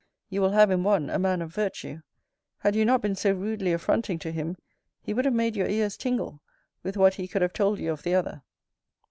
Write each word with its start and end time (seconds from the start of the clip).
You 0.31 0.41
will 0.41 0.53
have 0.53 0.71
in 0.71 0.81
one, 0.81 1.11
a 1.11 1.19
man 1.19 1.43
of 1.43 1.53
virtue. 1.53 2.01
Had 2.61 2.75
you 2.75 2.85
not 2.85 3.03
been 3.03 3.13
so 3.13 3.33
rudely 3.33 3.71
affronting 3.71 4.17
to 4.17 4.31
him, 4.31 4.57
he 4.99 5.13
would 5.13 5.25
have 5.25 5.33
made 5.35 5.55
your 5.55 5.67
ears 5.67 5.95
tingle 5.95 6.41
with 6.81 6.97
what 6.97 7.13
he 7.13 7.27
could 7.27 7.43
have 7.43 7.53
told 7.53 7.77
you 7.77 7.91
of 7.91 8.01
the 8.01 8.15
other. 8.15 8.41